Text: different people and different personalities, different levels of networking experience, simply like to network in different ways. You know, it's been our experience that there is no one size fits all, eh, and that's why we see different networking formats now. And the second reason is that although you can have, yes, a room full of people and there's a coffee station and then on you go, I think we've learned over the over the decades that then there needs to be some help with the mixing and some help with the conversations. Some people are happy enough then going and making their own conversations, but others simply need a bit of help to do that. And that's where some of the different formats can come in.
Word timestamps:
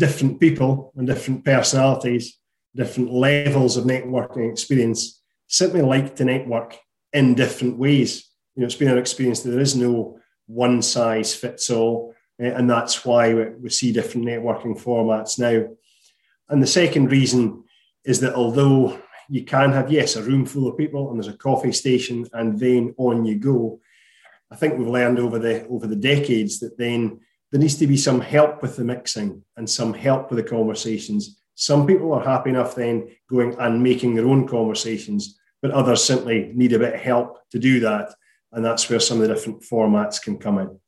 different 0.00 0.40
people 0.40 0.92
and 0.96 1.06
different 1.06 1.44
personalities, 1.44 2.38
different 2.74 3.12
levels 3.12 3.76
of 3.76 3.84
networking 3.84 4.50
experience, 4.50 5.22
simply 5.46 5.82
like 5.82 6.16
to 6.16 6.24
network 6.24 6.78
in 7.12 7.34
different 7.34 7.78
ways. 7.78 8.28
You 8.56 8.62
know, 8.62 8.66
it's 8.66 8.74
been 8.74 8.88
our 8.88 8.98
experience 8.98 9.40
that 9.40 9.50
there 9.50 9.60
is 9.60 9.76
no 9.76 10.18
one 10.46 10.80
size 10.80 11.34
fits 11.34 11.70
all, 11.70 12.14
eh, 12.40 12.48
and 12.48 12.68
that's 12.68 13.04
why 13.04 13.34
we 13.34 13.68
see 13.68 13.92
different 13.92 14.26
networking 14.26 14.80
formats 14.80 15.38
now. 15.38 15.68
And 16.48 16.62
the 16.62 16.66
second 16.66 17.12
reason 17.12 17.64
is 18.04 18.20
that 18.20 18.34
although 18.34 18.98
you 19.28 19.44
can 19.44 19.70
have, 19.72 19.92
yes, 19.92 20.16
a 20.16 20.22
room 20.22 20.46
full 20.46 20.66
of 20.66 20.78
people 20.78 21.10
and 21.10 21.18
there's 21.18 21.32
a 21.32 21.38
coffee 21.38 21.72
station 21.72 22.26
and 22.32 22.58
then 22.58 22.94
on 22.96 23.24
you 23.24 23.38
go, 23.38 23.80
I 24.50 24.56
think 24.56 24.78
we've 24.78 24.88
learned 24.88 25.18
over 25.20 25.38
the 25.38 25.66
over 25.68 25.86
the 25.86 25.94
decades 25.94 26.58
that 26.60 26.76
then 26.76 27.20
there 27.50 27.60
needs 27.60 27.76
to 27.76 27.86
be 27.86 27.96
some 27.96 28.20
help 28.20 28.62
with 28.62 28.76
the 28.76 28.84
mixing 28.84 29.42
and 29.56 29.68
some 29.68 29.92
help 29.92 30.30
with 30.30 30.42
the 30.42 30.48
conversations. 30.48 31.40
Some 31.54 31.86
people 31.86 32.12
are 32.12 32.24
happy 32.24 32.50
enough 32.50 32.74
then 32.74 33.08
going 33.28 33.54
and 33.58 33.82
making 33.82 34.14
their 34.14 34.26
own 34.26 34.46
conversations, 34.46 35.38
but 35.60 35.72
others 35.72 36.02
simply 36.02 36.52
need 36.54 36.72
a 36.72 36.78
bit 36.78 36.94
of 36.94 37.00
help 37.00 37.38
to 37.50 37.58
do 37.58 37.80
that. 37.80 38.14
And 38.52 38.64
that's 38.64 38.88
where 38.88 39.00
some 39.00 39.20
of 39.20 39.28
the 39.28 39.34
different 39.34 39.62
formats 39.62 40.22
can 40.22 40.38
come 40.38 40.58
in. 40.58 40.78